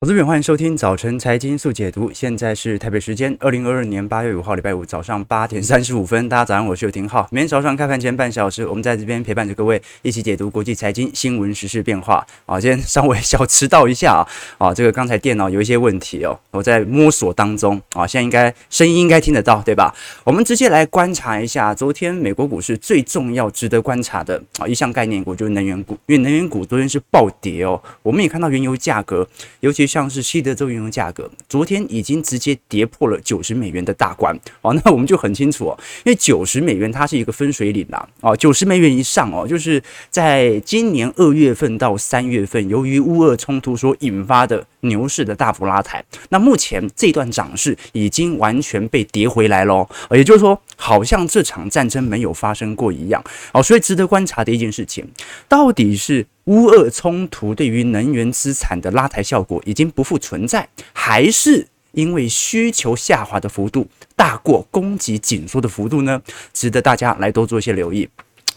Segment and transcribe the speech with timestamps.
[0.00, 2.12] 我是欢迎收听早晨财经速解读。
[2.14, 6.28] 现在是台北时间二零二二年八月五号礼拜五早上八点三十五分。
[6.28, 7.26] 大家早上，我是有廷浩。
[7.32, 12.24] 每天早上开盘前半小时，我们在这边陪伴着各位一起解读国际财经新闻、时事变化。
[12.46, 19.92] 啊，今天稍微小迟到一下啊，啊，这个刚才电脑有一些问题哦，我在摸索当中啊，现在应该声音应该听得到对吧？
[20.22, 27.82] 我们直接来观察一下昨天美国股市最重要、值得观察的啊一项概念股就是能源股，因为能源股昨天是暴跌哦。
[28.04, 34.74] 我们也看到原油价格，尤其像是西德州原油价格，昨天已经直接跌破了九十美元的大关哦。
[34.84, 46.04] 那我们就很清楚哦，因为九十美元它是一个分水岭啦哦，九十美元以上哦，就是在今年二月份到三月份，由于乌俄冲突所引发的牛市的大幅拉抬。
[46.28, 53.62] 那目前这段涨势已经完全被跌回来喽，也就是说，好像这场战争没有发生过一样哦。
[53.62, 55.08] 所以值得观察的一件事情，
[55.48, 56.26] 到底是。
[56.48, 66.22] 乌俄冲突对于能源资产的拉抬效果已经不复存在，还是因为需求下滑的幅度大过供给紧缩的幅度呢？
[66.54, 68.08] 值得大家来多做一些留意。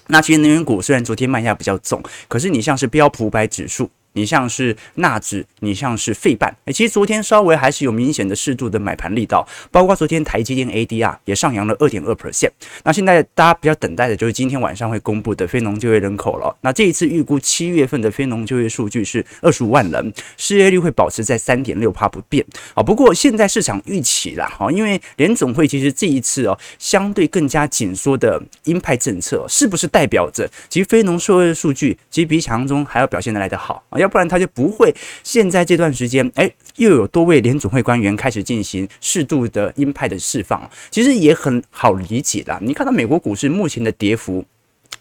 [0.08, 3.90] 那其实能源股虽然昨天卖压比较重，可是你像是标普五百指数。
[4.14, 12.50] 你像是纳指，你像是费半，其实昨天稍微还是有明显的适度的买盘力道，包括昨天台积电 ADR 也上扬了二点二 percent。
[12.84, 16.56] 那现在大家比较等待的就是今天晚上会公布的非农就业人口了。
[16.62, 22.84] 那这一次预估七月份的非农就业数据是二十五万人，失业率会保持在三点六趴不变啊。
[22.84, 34.00] 不过现在市场预期啦，哈，因为联总会其实这一次哦，相对更加紧缩的鹰派政策，是不是代表着其实非农就业数据其实比想象中还要表现得来得好啊？
[34.02, 42.60] 要不然他就不会现在这段时间，诶，又有多位联准会官员开始进行适度的鹰派的释放，其实也很好理解啦。
[42.62, 44.44] 你看到美国股市目前的跌幅，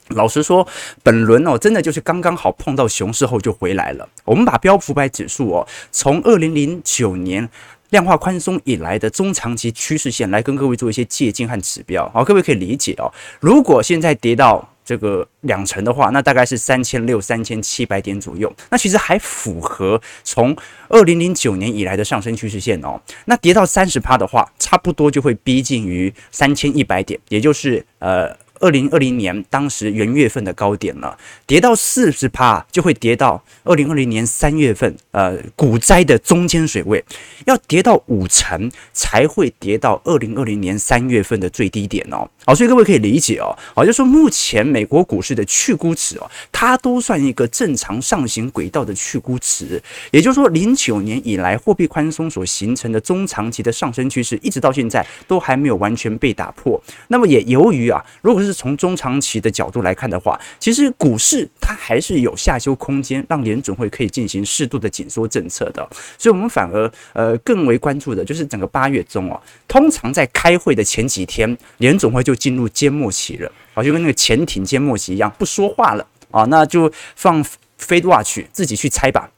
[0.09, 0.67] 老实说，
[1.03, 4.09] 本轮哦，真的就是刚刚好碰到熊市后就回来了。
[4.25, 7.49] 我们把标普五百指数哦，从二零零九年
[7.91, 13.13] 量化宽松以来的中长期趋势线来跟各位做一些借鉴和指标，好，各位可以理解哦。
[13.41, 18.53] 如果现在跌到这个两成的话，那大概是三千六、三千七百点左右。
[18.71, 20.57] 那其实还符合从
[20.89, 23.01] 二零零九年以来的上升趋势线哦。
[23.27, 28.37] 那跌到三十趴的话，差不多就会逼近于三千一百点，也就是呃。
[28.61, 37.03] 二零二零年当时元月份的高点了，跌到四十趴就会跌到二零二零年三月份，呃，股灾的中间水位，
[37.47, 42.29] 要跌到五成才会跌到二零二零年三月份的最低点哦。
[42.45, 56.81] 好，所以各位可以理解哦，好，就是说目前美国股市的去估值哦，它都算一个正常上行轨道的去估值，也就是说零九年以来货币宽松所形成的中长期的上升趋势，一直到现在都还没有完全被打破。
[57.09, 65.89] 那么也由于啊，如果是是从中长期的角度来看的话，其实股市它还是有下修空间，让联准会可以进行适度的紧缩政策的。
[66.19, 77.45] 所以，我们反而呃更为关注的就是整个八月中哦，通常在开会的前几天，联准会就进入缄默期了，好，就跟那个潜艇缄默期一样，不说话了啊，那就放
[77.79, 79.31] Fed Watch 自己去猜吧。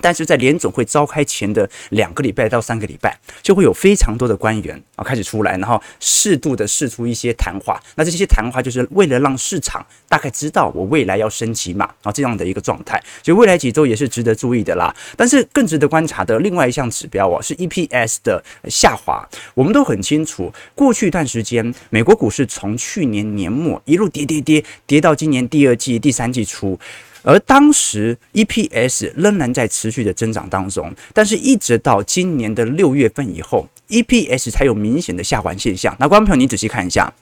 [0.00, 7.80] 但是在联总会召开前的两个礼拜到三个礼拜，就会有非常多的官员啊开始出来，然后适度的试出一些谈话。
[7.96, 13.00] 那这些谈话就是为了让市场大概知道我未来要升级嘛，啊这样的一个状态。
[13.22, 14.94] 所以未来几周也是值得注意的啦。
[15.16, 19.28] 但是更值得观察的另外一项指标哦，是 EPS 的下滑。
[19.54, 26.78] 我们都很清楚，过去一段时间美国股市从去年年末一路跌跌跌跌到今年第二季、第三季初。
[27.22, 35.96] 而当时 EPS 仍然在持续的增长当中，但是一直到今年的六月份以后，EPS 才有明显的下滑现象。
[36.00, 37.12] 那观众朋友，你仔细看一下，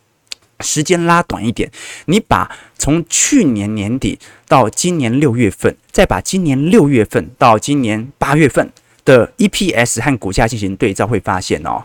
[0.61, 1.71] 时间拉短一点，
[2.07, 4.19] 你把从去年年底
[4.49, 8.71] 到今年六月份，再把今年六月份到今年八月份
[9.05, 11.85] 的 EPS 和股价进行对照，会发现哦。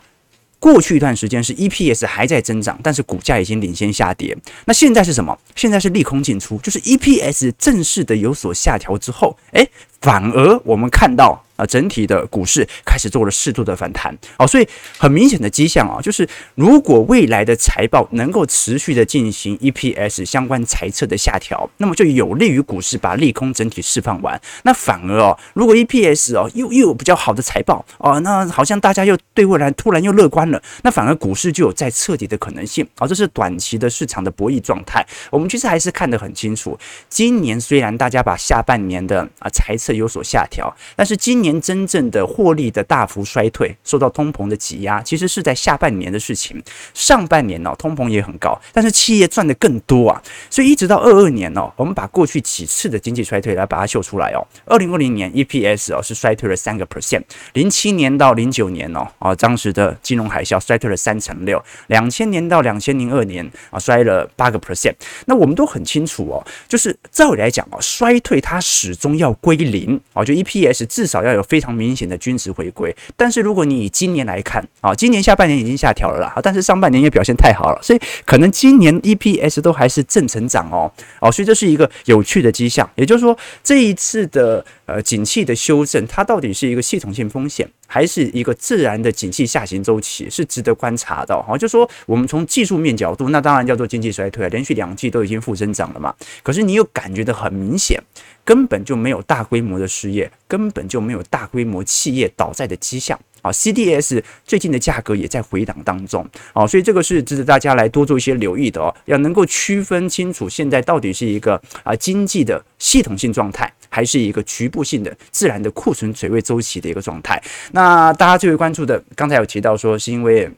[0.58, 4.36] 过去一段时间是 EPS 还在增长，但是股价已经领先下跌。
[4.64, 5.38] 那现在是什么？
[5.54, 9.68] 现在是利空进出，就是 EPS 正式的有所下调之后，诶，
[10.00, 11.42] 反而我们看到。
[11.56, 14.68] 啊，整体的股市开始做了适度的反弹，哦，所以
[14.98, 24.38] 很明显的迹象啊，就是如果未来的财报能够持续的进行 EPS 相关财测的下调，那么就有利于股市把利空整体释放完。
[24.64, 32.86] 那反而哦，如果 EPS 哦又又有比较好的财报哦，那好像大家又对未来突然又乐观了，那反而股市就有再彻底的可能性。
[32.98, 35.02] 哦，这是短期的市场的博弈状态。
[35.30, 36.78] 我们其实还是看得很清楚，
[37.08, 46.60] 今年虽然大家把下半年的啊财测有所下调，但是今年真正的获利的大幅衰退，受到通膨的挤压，其实是在下半年的事情。
[46.92, 54.44] 上半年呢、哦，通膨也很高，但是企业赚的更多啊，所以一直到二二年哦，我们把过去几次的经济衰退来把它秀出来哦。
[54.64, 57.22] 二零二零年 EPS 哦是衰退了三个 percent，
[57.52, 64.94] 零七年到零九年哦，啊当时的金融海啸衰退了三成六，两千年到两千零二年啊衰了八个 percent。
[65.26, 72.94] 那我们都很清楚哦，就是照理来讲哦，衰退它始终要归零零啊，就 EPS 至少要有非常明显的均值回归。
[73.16, 80.90] 但是如果你以今年来看啊，今年下半年已经下调了啦，但是上半年也表现太好了，所以可能今年 EPS 都还是正成长哦，
[81.20, 82.88] 哦，所以这是一个有趣的迹象。
[82.94, 91.40] 也就是说，这一次的呃景气的修正，它到底是一个系统性风险，还是一个自然的景气下行周期，是值得观察的。
[91.42, 96.14] 好，就说我们从技术面角度，那当然叫做经济衰退，连续两季都已经负增长了嘛。
[96.42, 98.02] 可是你又感觉得很明显，
[98.44, 103.18] 根本就没有大规模的失业，根本就没有大规模企业倒债的迹象。
[103.42, 117.42] 啊，CDS 最近的价格也在回档当中，哦，所以这个是值得大家来多做一些留意的哦，要能够区分清楚现在到底是一个啊经济的系统性状态，还是一个局部性的自然的库存水位周期的一个状态。
[117.72, 120.50] 那大家最为关注的，刚才有提到说是因为。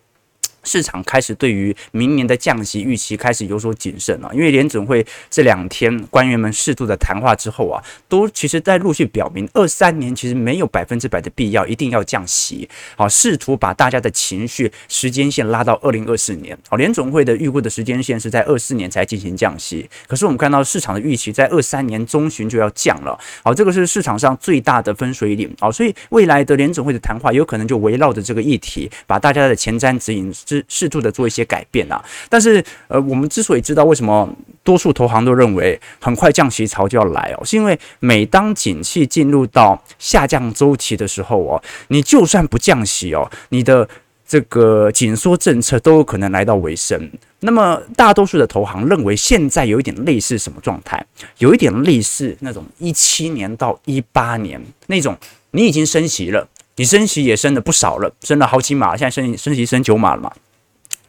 [0.64, 16.56] 市场开始对于明年的降息预期开始有所谨慎了，因为联准会这两天官员们适度的谈话之后啊，都其实在陆续表明，二三年其实没有百分之百的必要一定要降息，好，试图把大家的情绪时间线拉到二零二四年。
[16.68, 34.26] 好，联准会的预估的时间线是在二四年才进行降息，可是我们看到市场的预期在二三年中旬就要降了，好，这个是市场上最大的分水岭，好，所以未来的联准会的谈话有可能就围绕着这个议题，把大家的前瞻指引适适度的做一些改变啊，但是呃，我们之所以知道为什么
[34.64, 43.86] 多数投行都认为很快降息潮就要来哦，是因为每当景气进入到下降周期的时候哦，你就算不降息哦，你的
[44.26, 47.10] 这个紧缩政策都有可能来到尾声。
[47.40, 51.04] 那么大多数的投行认为现在有一点类似什么状态？
[51.38, 55.16] 有一点类似那种一七年到一八年那种，
[55.52, 56.46] 你已经升息了，
[56.78, 60.32] 你升息也升了不少了，升了好几码，现在升升息升九码了嘛。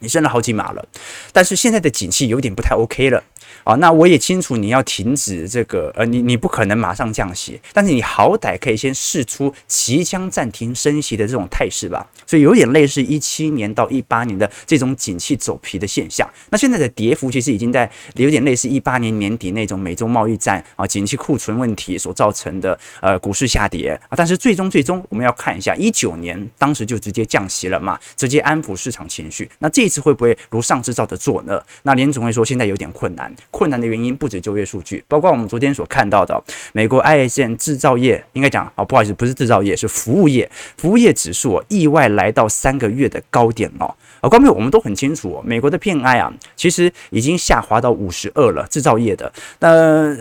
[0.02, 0.86] 你升了好几码了，
[1.30, 3.22] 但是现在的景气有点不太 OK 了。
[3.64, 12.06] 啊，那我也清楚你要停止这个，呃，你你不可能马上降息，但是你好歹可以先试出即将暂停升息的这种态势吧。
[12.26, 16.28] 所以有点类似一七年到一八年的这种景气走皮的现象。
[16.50, 24.14] 那现在的跌幅其实已经在有点类似一八年年底那种美洲贸易战啊，景气库存问题所造成的呃股市下跌啊。
[24.16, 29.50] 但是最终最终我们要看一下一九年当时就直接降息了嘛，直接安抚市场情绪。
[29.58, 31.60] 那这一次会不会如上次照的做呢？
[31.82, 33.34] 那联总会说现在有点困难。
[33.50, 36.42] 困难的原因不止就业数据，包括我们昨天所看到的
[36.72, 43.94] 美国 ISM 制造业，应该讲啊，不好意思，不是制造业，是服务业，服务业指数意外来到三个月的高点哦。
[44.20, 50.16] 啊，观众朋友，我们都很清楚，美国的 PMI 啊，其实已经下滑到五十二了，制造业的，那，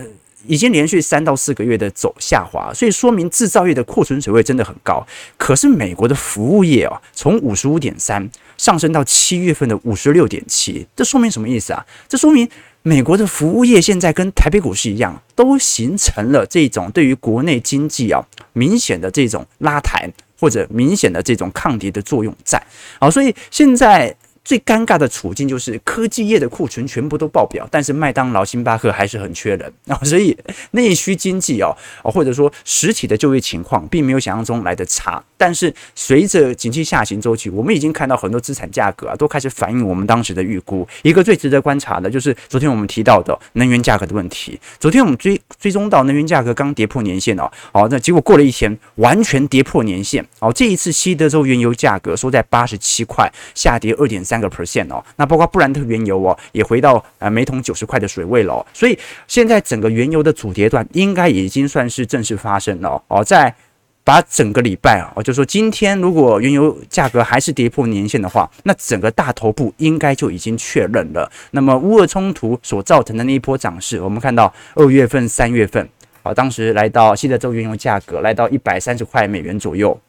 [0.47, 5.05] 已经连续三到四个月的走下滑，所以说明制造业的库存水位真的很高。
[5.37, 8.27] 可是美国的服务业啊，从五十五点三
[8.57, 11.85] 上升到七月份的五十六点七，这说明什么意思啊？
[12.07, 12.49] 这说明。
[12.81, 18.23] 美国的服务业现在跟台北股市一样，都形成了这种对于国内经济啊
[18.53, 20.09] 明显的这种拉抬，
[20.39, 22.61] 或者明显的这种抗跌的作用在。
[22.99, 24.15] 啊，所以现在。
[24.43, 30.35] 最尴尬的处境就是科技业的库存全部都爆表，但是麦当劳、星巴克还是很缺人啊，所以
[30.71, 35.23] 内需经济哦，或者说实体的就业情况并没有想象中来得差。
[35.37, 40.87] 但是随着景气下行周期，我们已经看到很多资产价格啊都开始反映我们当时的预估。
[41.01, 44.59] 一个最值得观察的就是昨天我们提到的能源价格的问题。
[44.79, 50.51] 昨天我们追追踪到能源价格刚跌破年线哦，好，那结果过了一天完全跌破年线哦。
[50.51, 54.39] 这一次西德州原油价格收在八十七块，下跌二点三。
[54.39, 63.21] 个 percent 哦，那包括布兰特原油哦，也回到呃每桶九十块的水位了哦，所以现在整个原油的主跌段应该已经算是正式发生了哦。
[63.21, 63.53] 在
[64.01, 71.29] 把整个礼拜啊，我就说今天如果原油价格还是跌破年线的话，那整个大头部应该就已经确认了。
[71.51, 75.85] 那么乌俄冲突所造成的那一波涨势，我们看到二月份、三月份
[76.23, 79.99] 啊，当时来到西德州原油价格来到一百三十块美元左右。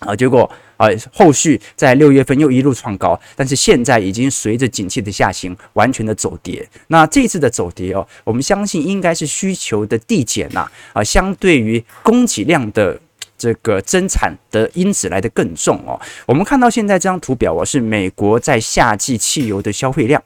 [0.00, 6.68] 啊，结果啊，后续在六月份又一路创高，但是现在已经随着景气的下行，完全的走跌。
[6.88, 13.00] 那这次的走跌哦，我们相信应该是需求的递减呐，啊，相对于供给量的
[13.38, 15.98] 这个增产的因子来得更重哦。
[16.26, 20.22] 我们看到现在这张图表哦，是美国在夏季汽油的消费量。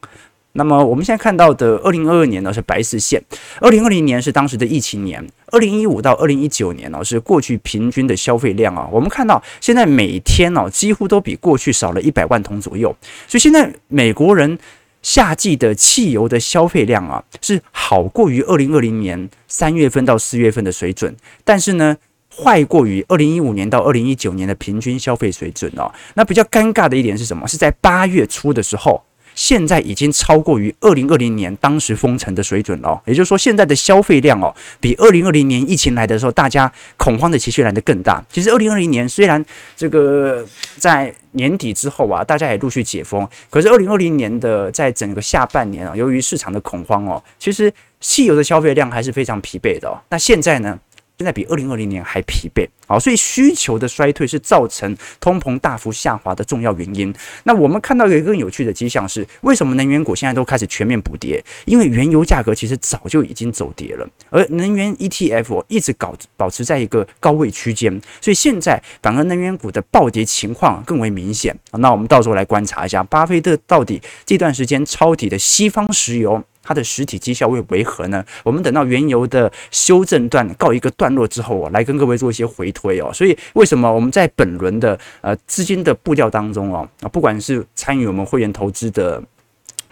[0.58, 3.22] 那么我们现在看到的二零二二年呢是白色线，
[3.60, 8.86] 二零二零年是当时的疫情年，二零一五到二零一九年呢是过去平均的消费量啊。
[8.92, 12.94] 我们看到现在每天呢几乎都比过去少了一百万桶左右，
[13.26, 14.58] 所以现在美国人
[15.00, 21.96] 夏季的汽油的消费量啊是好过于二零二零年三月份到四月份的水准，但是呢。
[22.30, 25.90] 坏过于二零一五年到二零一九年的平均消费水准哦。
[26.14, 27.48] 那比较尴尬的一点是什么？
[27.48, 29.02] 是在八月初的时候，
[29.38, 33.00] 现在已经超过于二零二零年当时封城的水准了。
[33.07, 38.21] 也就是说，现在的消费量哦，比二零二零年疫情来的时候，大家恐慌的情绪来得更大。
[38.28, 39.42] 其实二零二零年虽然
[39.76, 40.45] 这个
[40.76, 49.97] 在年底之后啊，大家也陆续解封，可是二零二零年的在整个下半年啊，由于市场的恐慌哦，其实汽油的消费量还是非常疲惫的哦。
[50.11, 50.76] 那现在呢？
[51.18, 57.12] 现在比二零二零年还疲惫，好，所以需求的衰退是造成通膨大幅下滑的重要原因。
[57.42, 61.44] 那我们看到一个更有趣的迹象是，为什么能源股现在都开始全面补跌？
[61.64, 71.52] 因为原油价格其实早就已经走跌了，而能源 ETF 一直搞保持在一个高位区间，所以现在反而能源股的暴跌情况更为明显。
[71.72, 76.44] 那我们到时候来观察一下，巴菲特到底这段时间抄底的西方石油。
[76.68, 78.22] 它的实体绩效会为何呢？
[78.44, 83.10] 我们等到原油的修正段告一个段落之后，来跟各位做一些回推哦。
[83.10, 89.22] 所以为什么我们在本轮的呃资金的步调当中哦，啊，不管是参与我们会员投资的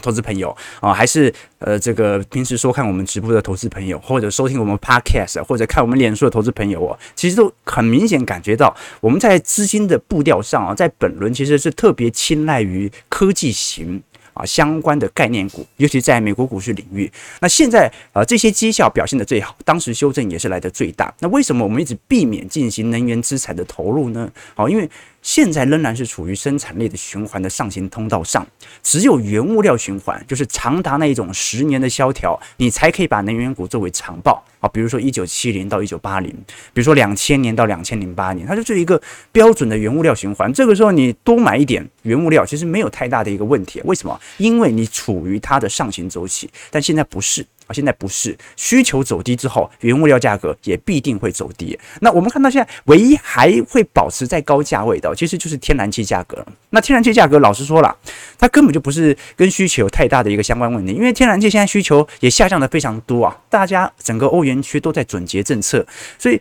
[0.03, 14.03] 投资朋友啊，还是呃这个平时收看我们直播的投资朋友，或者收听我们 Podcast，或者看我们脸书的投资朋友哦，其实都很明显感觉到我们在资金的步调上啊，在本轮其实是特别青睐于科技型。
[14.37, 21.13] 啊，相关的概念股，尤其在美国股市领域，那现在啊，这些绩效表现的最好，当时修正也是来的最大。
[21.19, 24.31] 那为什么我们一直避免进行能源资产的投入呢？
[24.55, 24.89] 好，因为。
[25.27, 28.47] 现在仍然是处于生产力的循环的上行通道上，
[28.81, 34.69] 只有原物料循环，就是长达那一种十年的萧条，你才可以把能源股作为长报啊。
[34.69, 36.31] 比如说一九七零到一九八零，
[36.73, 39.03] 比如说两千年到两千零八年，它就是一个
[39.33, 40.53] 标准的原物料循环。
[40.53, 43.81] 这个时候你多买一点原物料，其实没有太大的一个问题。
[43.85, 44.17] 为什么？
[44.37, 47.45] 因为你处于它的上行周期，但现在不是。
[47.67, 51.79] 而，现在不是需求走低之后，原物料价格也必定会走低。
[52.01, 56.45] 那我们看到现在唯一还会保持在高价位的，其实就是天然气价格。
[56.71, 57.97] 那天然气价格，老实说了，
[58.39, 65.87] 它根本就不是跟需求太大的一个相关问题，因为天然气现在需求也下降的非常多啊，大家整个欧元区都在准结政策，
[66.19, 66.41] 所以。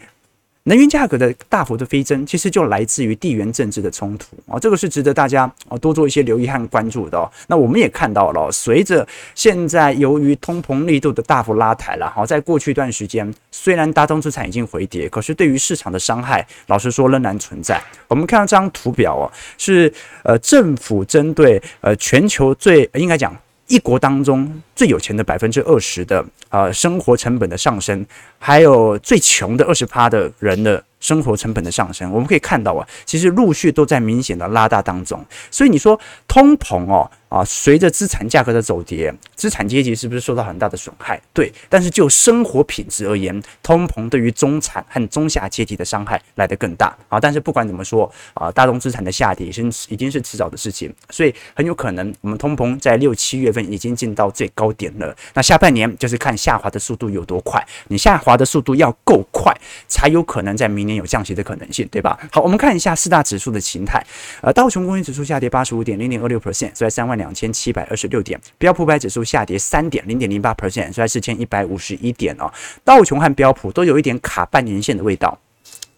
[0.67, 7.31] 能源价格的大幅的飞增，其实就来自于地缘政治的冲突啊，这个是值得大家啊多做一些留意和关注的。
[7.47, 17.79] 那我们也看到了，随着现在由于通膨力度的大幅拉抬了，好，在过去一段时间，虽然大宗资产已经回跌，可是对于市场的伤害，老实说仍然存在。
[18.07, 19.93] 我们看到这张图表哦，是
[20.23, 28.05] 呃政府针对呃全球最应该讲一国当中最有钱的百分之二十的呃生活成本的上升。
[28.37, 35.23] 还有最穷的二十趴的人的生活成本的上升，我们可以看到啊，其实陆续都在明显的拉大当中。
[35.49, 41.19] 所以你说通膨哦啊，随着资产价格的走跌，资产阶级是不是受到很大的损害？
[41.33, 47.19] 对，但是就生活品质而言，通膨对于中产和中下阶级的伤害来得更大啊。
[47.19, 55.15] 但是不管怎么说啊，大众资产的下跌已经已经是迟早的事情，所以很有可能我们通膨在六七月份已经进到最高高点了。
[55.33, 58.35] 那下半年就是看下滑的速度有多快，你下滑。
[58.35, 59.55] 的速度要够快，
[59.87, 62.19] 才有可能在明年有降息的可能性，对吧？
[62.29, 64.05] 好，我们看一下四大指数的形态。
[64.41, 68.37] 呃，道琼工业指数下跌八十五点零点二六 percent，收在三万两千七百二十六点。
[68.57, 72.51] 标普百指数下跌三点零点零八 percent，收在四千一百五十一点哦。
[72.83, 75.39] 道琼和标普都有一点卡半年线的味道。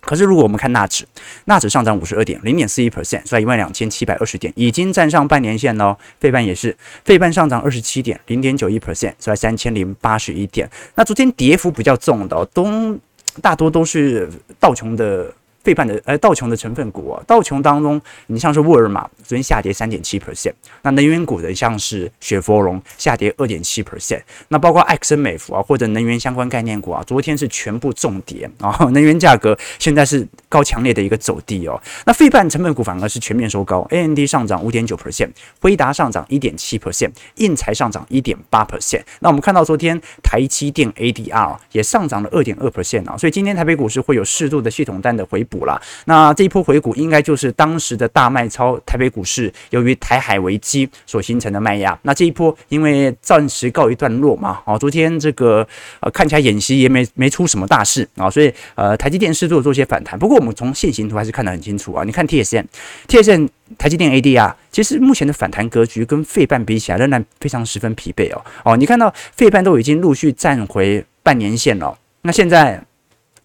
[0.07, 1.05] 可是，如果我们看纳指，
[1.45, 5.97] 纳指上涨五十二点零点四一 percent，收在一万两千七百二十点，已经站上半年线喽。
[6.21, 10.69] 费半也是，费半上涨二十七点零点九一 percent，收在三千零八十一点。
[10.95, 12.97] 那昨天跌幅比较重的，都
[13.41, 14.29] 大多都是
[14.61, 15.33] 道琼的。
[15.67, 31.77] 费半的呃道琼的成分股啊，道琼当中，你像是沃尔玛昨天下跌三点七 percent，那能源股的像是雪佛龙下跌二点七 percent，那包括埃克森美孚啊或者能源相关概念股啊，昨天是全部重跌啊， 能源价格现在是高强烈的一个走低哦。
[32.05, 39.01] 那费半成分股反而是全面收高，AMD 上涨五点九 percent，辉达上涨一点七 percent，应材上涨一点八 percent。
[39.19, 45.56] 那我们看到昨天台积电 ADR 也上涨了二点二 percent 啊，所以今天台北股市会有适度的系统单的回补。
[45.57, 45.81] 股了。
[46.05, 51.97] 那这一波回股应该就是当时的大卖超台北股市，由于台海危机所形成的卖压。
[52.03, 55.67] 那这一波因为暂时告一段落嘛，哦，昨天这个
[56.01, 60.17] 呃看起来演习也没没出什么大事啊，所以呃台积电是做做些反弹。
[60.19, 68.43] 不过我们从线形图还是看得很清楚啊，你看 TSM，TSM 台积电 ADR，其实目前的反弹格局跟费半比起来仍然非常十分疲惫哦。
[68.63, 72.83] 哦，你看到费半都已经陆续站回半年线了，那现在。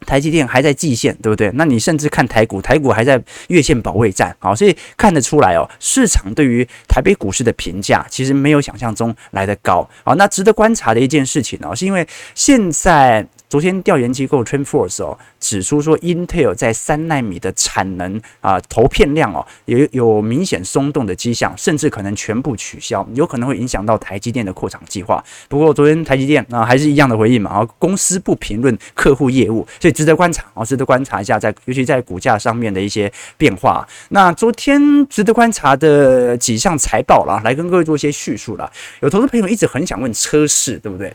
[0.06, 1.50] 台积电还在季线，对不对？
[1.54, 13.26] 那你甚至看台股，台股还在月线保卫战，好，所以看得出来哦，市场对于台北股市的评价其实没有想象中来得高，好，那值得观察的一件事情哦，是因为现在。
[13.52, 25.22] 昨天调研机构 TrendForce 哦指出说，Intel 在三纳米的产能啊投片量哦有有明显松动的迹象，甚至可能全部取消，有可能会影响到台积电的扩厂计划。
[25.50, 33.86] 不过昨天台积电啊还是一样的回应嘛，啊公司不评论客户业务，所以值得观察啊，值得观察一下在尤其在股价上面的一些变化。
[34.08, 38.72] 那昨天值得观察的几项财报啦，来跟各位做一些叙述啦。
[39.00, 41.14] 有投资朋友一直很想问车市，对不对？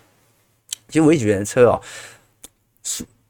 [0.90, 1.82] 其实我一直觉得车哦。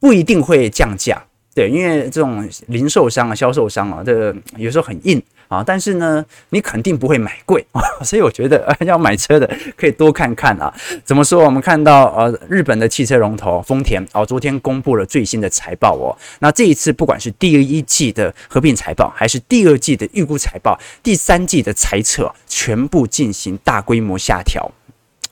[0.00, 1.22] 不一定会降价，
[1.54, 10.72] 对，因为这种零售商啊、销售商啊，这个有时候很硬啊，但是呢，你肯定不会买贵啊， 所以我觉得要买车的可以多看看啊。
[11.04, 11.44] 怎么说？
[11.44, 24.70] 我们看到呃，日本的汽车龙头丰田哦，昨天公布了最新的财报哦，那这一次不管是第一季的合并财报，还是第二季的预估财报，第三季的财测，全部进行大规模下调。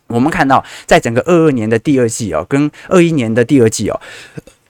[0.09, 4.01] 我们看到，在整个二二年的第二季哦，跟二一年的第二季哦。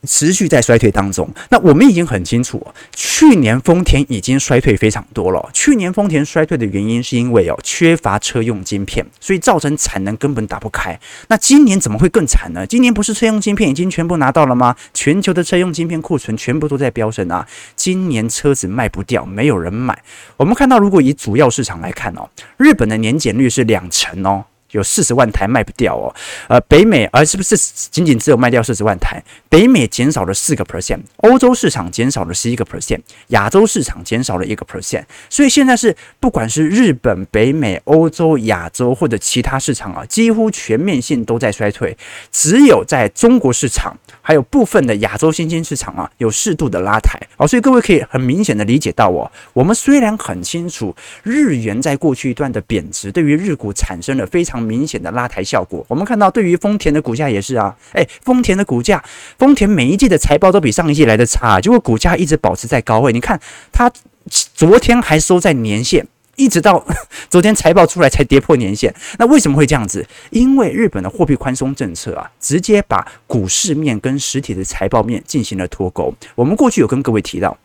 [0.06, 2.64] 持续在衰退当中，那我们已经很清楚，
[2.94, 5.50] 去年丰田已经衰退非常多了。
[5.52, 10.96] 去年丰田衰退的原因是因为哦缺乏车用晶片，所以造成产能根本打不开。
[11.26, 12.64] 那今年怎么会更惨呢？
[12.64, 14.76] 今年不是车用晶片已经全部拿到了吗？
[14.94, 17.44] 全球的车用晶片库存全部都在飙升啊！
[17.74, 20.00] 今年车子卖不掉，没有人买。
[20.36, 22.28] 我们看到，如果以主要市场来看哦，
[22.58, 24.44] 日本的年减率是两成哦。
[24.76, 26.14] 有四十万台卖不掉哦，
[26.48, 27.56] 呃，北美而是不是
[27.90, 29.22] 仅仅只有卖掉四十万台？
[29.48, 41.96] 北美减少了四个 percent，欧洲市场减少了十一个 percent，亚洲市场减少了一个 percent，所以现在是不管是日本、北美、欧洲、亚洲或者其他市场啊，几乎全面性都在衰退，
[42.30, 47.18] 只有在中国市场还有部分的亚洲新兴市场啊，有适度的拉抬。
[47.38, 59.02] 哦，所以各位可以很明显的理解到哦，我们虽然很清楚日元在过去一段的贬值，对于日股产生了非常明显的拉抬效果，我们看到对于丰田的股价也是啊，诶，丰田的股价，
[59.38, 63.12] 丰田每一季的财报都比上一季来的差，结果股价一直保持在高位。
[63.12, 63.90] 你看它
[64.28, 66.84] 昨天还收在年线，一直到
[67.30, 68.92] 昨天财报出来才跌破年线。
[69.18, 70.04] 那为什么会这样子？
[70.30, 76.12] 因为日本的货币宽松政策啊，直接把股市面跟实体的财报面进行了脱钩。
[76.34, 77.56] 我们过去有跟各位提到。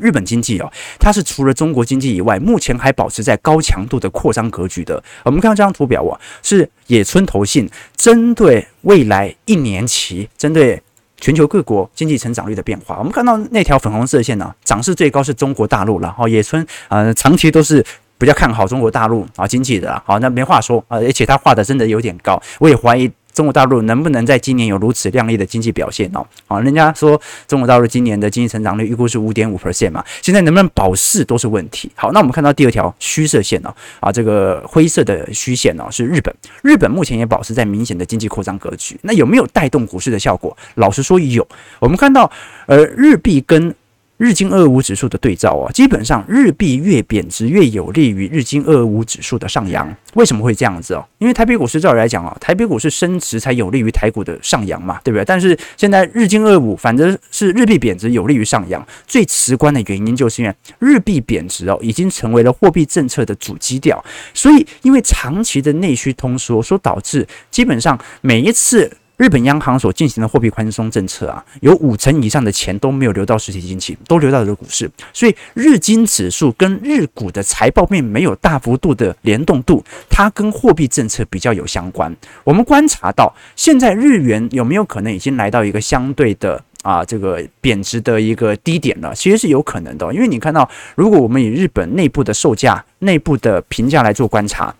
[0.00, 5.02] 日本经济哦，它是除了中国经济以外，目前还保持在高强度的扩张格局的。
[5.24, 10.82] 我们看到这张图表啊，是野村投信针对未来一年期，针对
[11.18, 12.98] 全球各国经济成长率的变化。
[12.98, 16.14] 我们看到那条粉红色线呢，涨势最高是中国大陆了。
[16.18, 17.84] 哦，野村呃长期都是
[18.18, 20.02] 比较看好中国大陆啊经济的。
[20.04, 23.10] 好，那没话说啊，而且他画的真的有点高，我也怀疑。
[23.36, 26.26] 中国大陆能不能在今年有如此亮丽的经济表现哦？
[26.48, 31.92] 啊，人家说中国大陆今年的经济成长率预估是五点五 percent 嘛，现在能不能保四都是问题。
[31.94, 33.68] 好，那我们看到第二条虚色线哦，
[34.00, 38.98] 啊，这个灰色的虚线哦，是日本，日本目前也保持在明显的经济扩张格局。
[39.02, 40.56] 那有没有带动股市的效果？
[40.76, 41.46] 老实说有。
[41.78, 42.32] 我们看到，
[42.64, 43.74] 呃，日币跟
[44.18, 49.94] 日经二五指数的对照啊，基本上日币越贬值越有利于日经二五指数的上扬。
[50.14, 51.04] 为什么会这样子哦？
[51.18, 55.24] 因为台北股市照理来讲啊，台北股市升值才有利于台股的上扬嘛，对不对？
[55.24, 58.84] 但是现在日经二五反正是日币贬值有利于上扬。
[59.06, 64.02] 最直观的原因就是因为日币贬值哦，已经成为了货币政策的主基调。
[64.32, 68.90] 所以因为长期的内需通缩，所导致基本上每一次。
[69.16, 82.14] 日本央行所进行的货币宽松政策啊，有五成以上的钱都没有流到实体经济，都流到了股市，所以日经指数跟日股的财报面没有大幅度的联动度，它跟货币政策比较有相关。
[82.44, 89.14] 我们观察到，现在日元有没有可能已经来到一个相对的啊这个贬值的一个低点了？
[89.14, 94.74] 其实是有可能的，因为你看到，如果我们以日本内部的售价、内部的评价来做观察。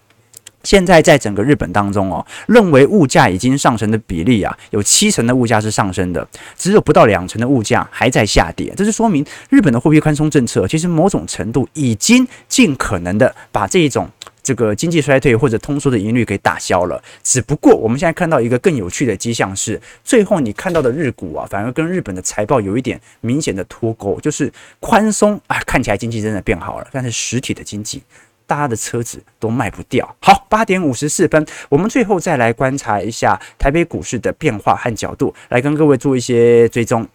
[0.66, 6.26] 现在在整个日本当中哦，认为物价已经上升的比例啊，有七成的物价是上升的，
[6.58, 8.74] 只有不到两成的物价还在下跌。
[8.76, 14.10] 这是说明日本的货币宽松政策其实某种程度已经尽可能的把这一种
[14.42, 17.00] 这个经济衰退或者通缩的疑虑给打消了。
[17.22, 28.02] 只不过我们现在看到一个更有趣的迹象是，最后你看到的日股啊，反而跟日本的财报有一点明显的脱钩，就是宽松啊，看起来经济真的变好了，但是实体的经济。
[28.46, 30.16] 大家的车子都卖不掉。
[30.20, 37.06] 好，八点五十四分，我们最后再来观察一下台北股市的变化和角度，来跟各位做一些追踪。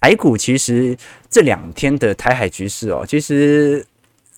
[0.00, 0.96] 台股其实
[1.28, 3.86] 这两天的台海局势哦，其实。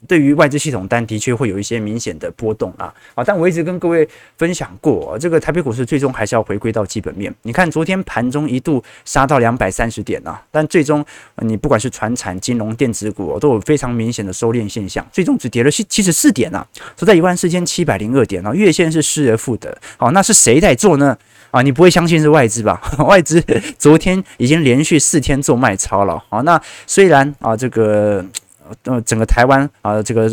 [0.06, 7.34] 对于外资系统单，的确会有一些明显的波动啊，啊，但我一直跟各位分享过，这个台北股市最终还是要回归到基本面。
[7.42, 11.04] 你看昨天盘中一度杀到两百三十点啊，但最终
[11.36, 16.66] 你不管是传产、金融、电子股都有非常明显的收敛现象，最终只跌了七七十四点啊，
[16.98, 19.76] 收在一万四千七百零二点啊，月线是失而复得。
[19.96, 21.16] 好，那是谁在做呢？
[21.50, 22.80] 啊，你不会相信是外资吧？
[23.06, 23.42] 外资
[23.78, 26.22] 昨天已经连续四天做卖超了。
[26.28, 28.24] 好，那虽然啊这个。
[28.84, 30.28] 呃，整个台湾啊，这个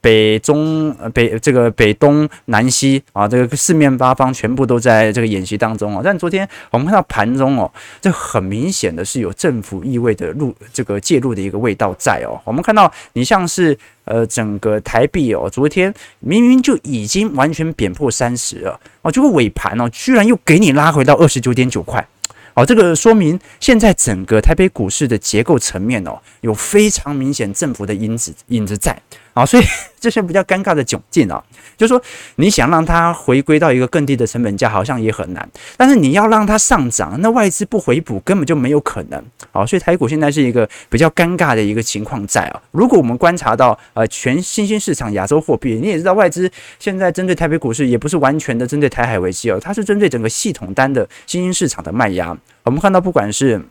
[0.00, 6.00] 北中北这个北东南西啊，这个四面八方全部都在这个演习当中啊。
[6.04, 12.40] 但昨天我们看到盘中哦，这很明显的是有政府意味的入这个介入的一个味道在哦。
[12.44, 22.06] 我们看到你像是呃整个台币哦，昨天明明就已经完全贬破三十了哦，结果尾盘哦，居然又给你拉回到二十九点九块。
[22.54, 29.00] 好，这个说明现在整个台北股市的结构层面哦，有非常明显政府的因子影子在
[29.38, 29.64] 啊，所以
[30.00, 31.42] 这是比较尴尬的窘境啊。
[31.76, 32.02] 就是说，
[32.36, 35.48] 你想让它回归到一个更低的成本价，好像也很难。
[35.76, 39.24] 但是你要让它上涨，那外资不回补根本就没有可能。
[39.52, 42.60] 好，所以台股现在是一个比较尴尬的一个情况在啊。
[42.72, 52.36] 如果我们观察到呃全新兴市场亚洲货币，你也知道外资现在针对台北股市也不是完全的针对台海危机哦，它是针对整个系统单的新兴市场的卖压。
[52.64, 53.62] 我们看到不管是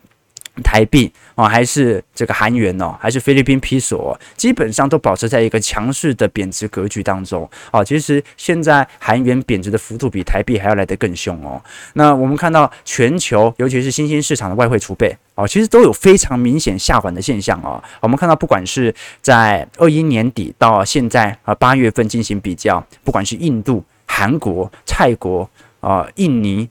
[0.64, 7.50] 台币啊，还是这个韩元哦，还是菲律宾比索，基本上都保持在一个强势的贬值格局当中。
[7.72, 11.62] 哦，其实现在韩元贬值的幅度比台币还要来得更凶哦。
[11.94, 17.82] 那我们看到全球，尤其是新兴市场的外汇储备哦，其实都有非常明显下缓的现象哦。
[18.02, 26.68] 我们看到，不管是在二一年底到现在啊八月份进行比较，不管是印度、韩国、泰国啊、印尼、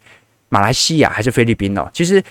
[0.48, 2.22] 马来西亚还是菲律宾哦，其实。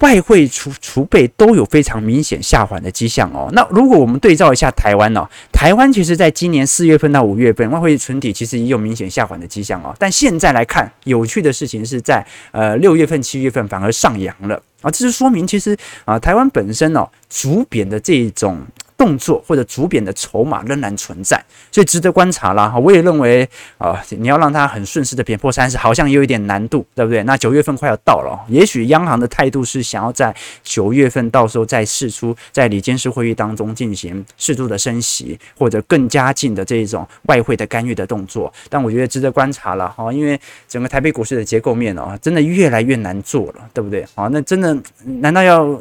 [0.00, 3.48] 外汇储储备都有非常明显下滑的迹象哦。
[3.52, 9.94] 那如果我们对照一下台湾哦，台湾其实在今年四月份到五月份，外汇存底其实也有明显下滑的迹象哦。
[9.98, 18.60] 但现在来看，有趣的事情是在呃六月份、七月份反而上扬了啊，这是说明其实啊台湾本身哦主贬的这种。
[19.00, 22.76] 动作或者主贬的筹码仍然存在，所以值得观察啦。
[22.76, 27.22] 我也认为啊，你要让它很顺势的贬破三十，好像也有一点难度，对不对？
[27.22, 38.52] 那九月份快要到了，也许央行的态度是想要在九月份到时候再试出，在里监事会议当中进行适度的升息，或者更加近的这一种外汇的干预的动作。
[38.68, 44.06] 但我觉得值得观察了哈，因为整个台北股市的结构面哦，真的越来越难做了，对不对？
[44.14, 44.76] 啊，那真的
[45.22, 45.80] 难道要？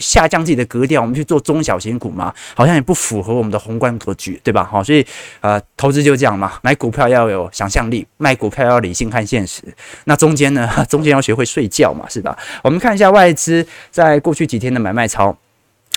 [0.00, 4.64] 下降自己的格调，我们去做中小型股嘛，好像也不符合我们的宏观格局，对吧？
[4.64, 5.06] 好，所以
[5.40, 9.62] 呃，投资就这样嘛，买股票要有想象力，卖股票要理性看现实。
[10.04, 12.36] 那中间呢， 中间要学会睡觉嘛，是吧？
[12.64, 15.36] 我们看一下外资在过去几天的买卖操。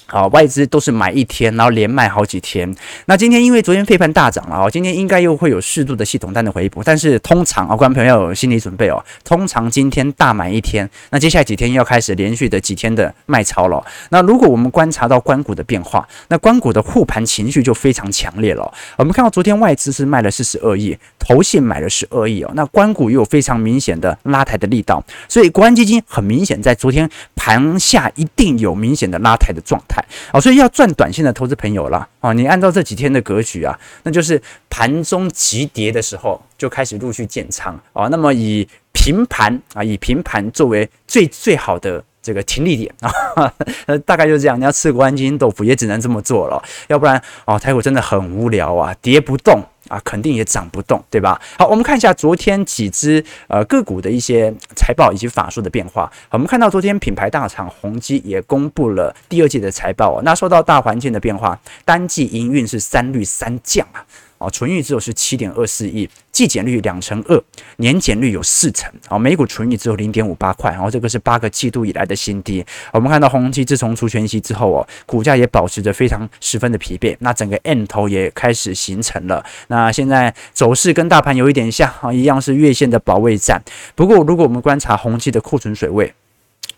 [0.06, 2.72] 好，外资都是买一天，然后连卖好几天。
[3.06, 6.84] 那今天因为昨天费盘大涨了哦，今天应该又会有适度的系统单的回补。
[6.84, 9.04] 但是通常啊，观众朋友要有心理准备哦。
[9.24, 13.84] 通常今天大买一天，那接下来几天要开始连续的几天的卖超了。
[14.10, 18.72] 那如果我们观察到关股的变化，那关股的护盘情绪就非常强烈了。
[18.98, 22.52] 我们看到昨天外资是卖了四十二亿，投信买了十二亿哦。
[22.54, 29.93] 那关股又有非常明显的拉抬的力道，所以国安基金很明显在昨天盘下一定有明显的拉抬的状态。
[30.32, 32.32] 哦，所以要赚短线的投资朋友了啊！
[32.34, 38.08] 你按照这几天的格局啊，那就是盘中急跌的时候就开始陆续建仓啊。
[38.08, 43.54] 那么以平盘啊，以平盘作为最最好的这个停利点啊，
[43.86, 44.60] 呃，大概就是这样。
[44.60, 49.62] 你要吃国安金豆腐，也只能这么做了，要不然哦，台股真的很无聊啊，跌不动。
[49.90, 51.40] 啊，肯定也涨不动，对吧？
[51.60, 56.10] 好，我们看一下昨天几只呃个股的一些财报以及法说的变化。
[56.30, 60.22] 我们看到昨天品牌大厂宏基也公布了第二季的财报。
[60.24, 64.00] 那受到大环境的变化，单季营运是三率三降啊。
[64.44, 67.42] 哦，纯益只有是七点二四亿，季减率两成二，
[67.78, 68.92] 年减率有四成。
[69.10, 72.66] 哦，每股纯益只有零点五八块，然后这个是八个季度以来的新低。
[72.92, 79.46] 我们看到宏基自从除权息之后哦，股价也保持着非常十分的疲惫，那整个 M 头也开始形成了。
[79.68, 83.62] 那现在走势跟大盘有一点像啊，一样是月线的保卫战。
[83.96, 86.14] 不过如果我们观察宏基的库存水位。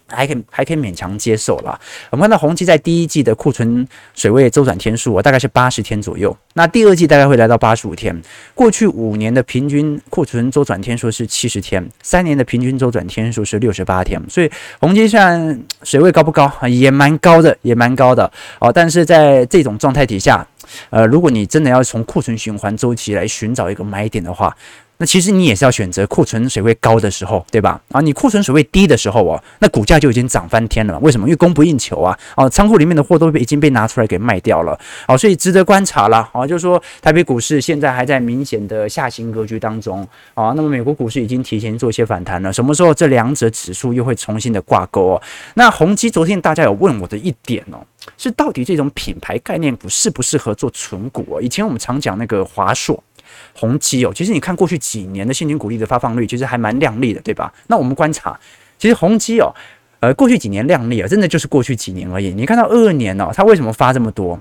[0.08, 1.80] 还可以还可以勉强接受了。
[2.12, 6.36] 我们看到宏基在第一季的库存水位周转天数啊，大概是八十天左右。
[6.54, 8.16] 那第二季大概会来到八十五天。
[8.54, 14.22] 过去五年的平均库存周转天数是七十天，三年的平均周转天数是六十八天。
[14.30, 18.72] 所以宏基虽然水位高不高，也蛮高的，也蛮高的哦。
[18.72, 20.48] 但是在这种状态底下，
[20.92, 24.56] 呃，如果你真的要从库存循环周期来寻找一个买点的话，
[24.98, 27.82] 那其实你也是要选择库存水位高的时候，对吧？
[27.92, 30.98] 啊，你库存水位低的时候哦，那股价就已经涨翻天了。
[31.00, 31.28] 为什么？
[31.28, 32.18] 因为供不应求啊！
[32.38, 34.80] 哦，仓库里面的货都已经被拿出来给卖掉了。
[35.08, 36.30] 哦，所以值得观察了。
[36.34, 40.08] 哦，就是说台北股市现在还在明显的下行格局当中。
[40.34, 42.54] 啊，那么美国股市已经提前做一些反弹了。
[42.54, 45.22] 什么时候这两者指数又会重新的挂钩哦？
[45.56, 47.80] 那宏基昨天大家有问我的一点哦，
[48.18, 51.42] 是到底这种品牌概念股适不适合做存股哦？
[51.42, 53.04] 以前我们常讲那个华硕。
[53.54, 57.54] 宏基哦，其实你看过去几年的现金股利的发放率，其实还蛮亮丽的，对吧？
[57.68, 58.40] 那我们观察，
[58.78, 59.54] 其实宏基哦，
[60.00, 62.34] 呃，过去几年亮丽啊，真的就是过去几年而已。
[62.34, 64.40] 你看到二二年哦，它为什么发这么多？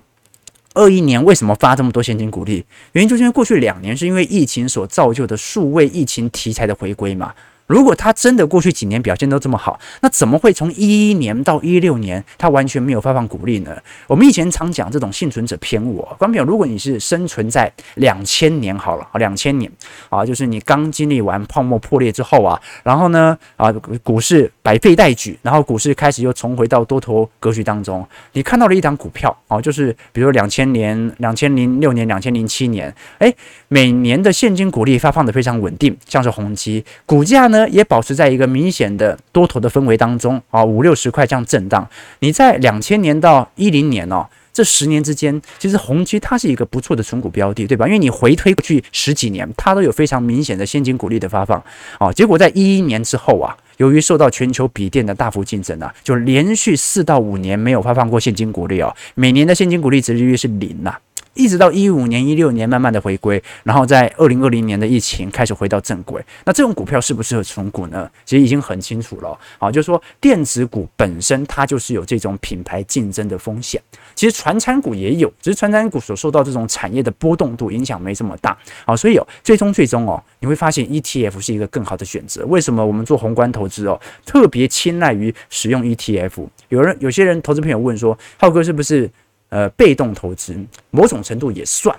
[0.74, 2.64] 二一年为什么发这么多现金股利？
[2.92, 7.32] 原因就是因为过去两年是因为疫情所造就的数位疫情题材的回归嘛。
[7.66, 13.74] 如果它真的过去几年表现都这么好，那怎么会从一一年到一六年它完全没有发放股利呢？
[14.06, 19.70] 我们以前常讲这种幸存者偏误啊，观众朋友，如果你是生存在两千年好了，两千年
[20.10, 23.72] 啊，就是你刚经历完泡沫破裂之后啊，然后呢啊，
[24.02, 33.32] 股市百废待举，然后股市开始又重回到多头格局当中，你看到了一档股票啊，就是比如两千年、两千零六年、两千零七年，哎，
[33.68, 37.53] 每年的现金股利发放的非常稳定，像是宏基股价呢。
[37.54, 41.88] 呢，也保持在一个明显的多头的氛围当中啊，五六十块这样震荡。
[42.18, 47.86] 你在两千年到一零年哦，这十年之间，其实宏基它是一个不错的存股标的，对吧？
[47.86, 51.62] 因为你回推过去十几年，它都有非常明显的现金股利的发放
[51.98, 52.12] 啊。
[52.12, 60.96] 结果在一一年之后啊，由于受到全球笔电的大幅竞争啊，就连续四到五年没有发放过现金股利哦，每年的现金股利值率是零呐。
[61.34, 66.24] 一直到一五年、一六年慢慢的回归，然后在二零二零年的疫情开始回到正轨。
[66.44, 68.10] 那这种股票适不适合存股呢？
[68.24, 69.38] 其实已经很清楚了。
[69.58, 73.80] 好，就是说电子股本身它就是有这种品牌竞争的风险。
[74.14, 78.56] 其实传产股也有，只是传产股所受到这种产业的波动度影响没这么大。
[78.86, 82.44] 好，所以哦，最终最终哦，你会发现 ETF 是一个更好的选择。
[82.46, 86.46] 为什么我们做宏观投资哦，特别青睐于使用 ETF？
[86.68, 89.10] 有人有些人投资朋友问说，浩哥是不是？
[89.54, 90.52] 呃，被动投资
[90.90, 91.96] 某种程度也算，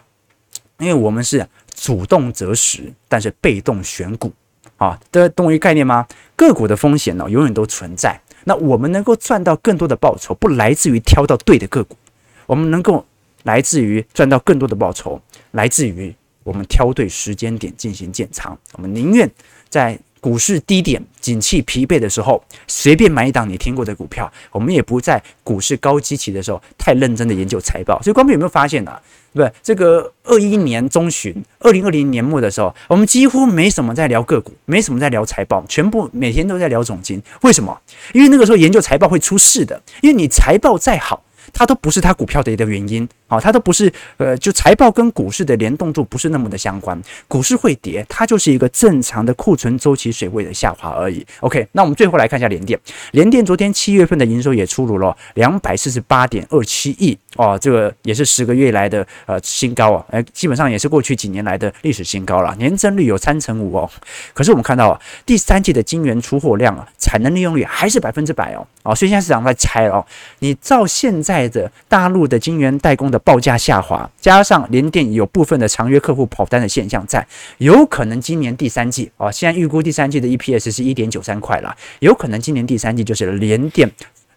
[0.78, 4.30] 因为我们是主动择时，但是被动选股
[4.76, 6.06] 啊，这懂一概念吗？
[6.36, 8.20] 个股的风险呢，永远都存在。
[8.44, 11.96] 那我们能够赚到更多的报酬，不来自于挑到对的个股，
[12.46, 13.06] 我们能够
[13.44, 16.14] 来自于赚到更多的报酬，来自于
[16.44, 18.60] 我们挑对时间点进行建仓。
[18.74, 19.32] 我们宁愿
[19.70, 19.98] 在。
[20.26, 24.32] 股市低点、景气疲惫的时候，随便买一档你听过的股票。
[24.50, 28.02] 我们也不在股市高基期的时候太认真的研究财报。
[28.02, 29.00] 所以，观众有没有发现呢、啊？
[29.36, 29.54] 对不对？
[29.62, 37.22] 这个二一年中旬、二零二零年末的时候，我们几乎没什么在聊个股，没什么在聊财报，全部每天都在聊总金。
[37.44, 37.80] 为什么？
[38.12, 39.80] 因为那个时候研究财报会出事的。
[40.02, 41.24] 因为你财报再好，
[41.56, 43.08] 它都不是它股票的一个原因。
[43.28, 47.02] 好，它都不是，呃，就财报跟股市的联动度不是那么的相关。
[47.28, 51.26] 股市会跌，它就是一个正常的库存周期水位的下滑而已。
[51.40, 52.80] OK，那我们最后来看一下联电。
[53.14, 63.90] 联电昨天七月份的营收也出炉了，两百四十八点二七亿哦，这个也是十个月来的呃新高啊，呃，基本上也是过去几年来的历史新高了，年增率有三成五哦。
[64.36, 70.06] 可是我们看到啊，第三季的晶圆出货量啊，产能利用率还是百分之百哦，哦，所以现在市场在猜哦，
[70.40, 73.20] 你照现在的大陆的晶圆代工的。
[73.26, 77.26] 报价下滑，加上联电有部分的长约客户跑单的现象在，
[77.58, 83.92] 有可能今年第三季啊，现在预估第三季的 EPS 是一点九三块了，有可能今年第三季就是联电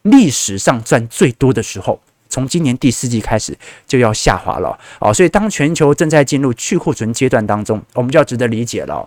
[0.05, 3.55] 历史上赚最多的时候，从今年第四季开始
[3.87, 9.07] 就要下滑了啊，所以当全球正在进入去库存阶段当中，我们就要值得理解了。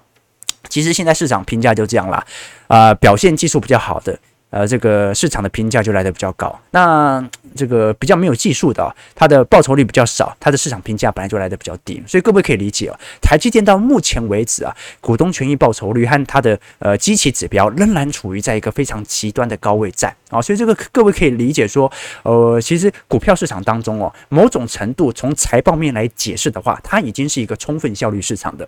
[0.70, 2.24] 其实现在市场评价就这样了，
[2.68, 4.20] 啊，表现技术比较好的。
[4.52, 6.58] 呃，这个市场的评价就来得比较高。
[6.72, 12.04] 那这个比较没有技术的，它的报酬率比较少，它的市场评价本来就来得比较低。
[12.06, 20.42] 所以各位可以理解哦，台积电到目前为止啊，股东权益报酬率和它的呃基期指标仍然处于在一个非常极端的高位在啊。
[20.42, 21.90] 所以这个各位可以理解说，
[22.24, 28.68] 呃，其实股票市场当中哦，某种程度从财报面来解释的话，它已经是一个充分效率市场的，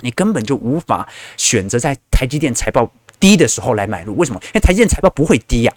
[0.00, 1.06] 你根本就无法
[1.36, 2.90] 选择在台积电财报。
[3.20, 4.40] 低的时候来买入，为什么？
[4.46, 5.72] 因为台积电财报不会低呀、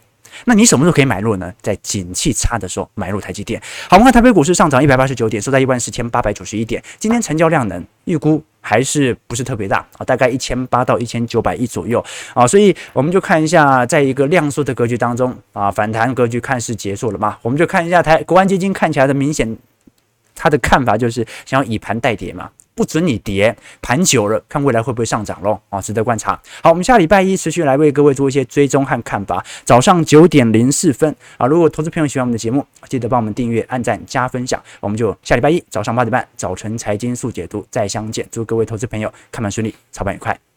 [0.46, 1.54] 那你什么时候可以买入呢？
[1.62, 3.62] 在景气差的时候买入台积电。
[3.90, 6.82] 好，我们看台北股市上涨一百八十九点，收在一万四千八百九十一点。
[6.98, 12.04] 今天成交量能预估还是不是特别大啊，大概一千八到一千九百亿左右
[12.34, 19.58] 啊，所以我们就看一下，在一个量缩的格局当中啊，反弹格局看似结束了嘛，我们就看一下台国安基金看起来的明显，
[20.34, 22.50] 他的看法就是想要以盘代跌嘛。
[22.76, 25.60] 不准你跌，盘久了看未来会不会上涨喽？
[25.70, 26.40] 啊，值得观察。
[26.62, 29.44] 好，我们下礼拜一持续来为各位做一些追踪和看法。
[29.64, 34.62] 早上九点零四分啊，如果投资朋友喜欢我们的节目，记得帮我们订阅、按赞、加分享。
[34.80, 38.28] 我们就下礼拜一早上八点半，早晨财经速解读再相见。
[38.32, 40.53] 祝各位投资朋友看盘顺利，操盘愉快。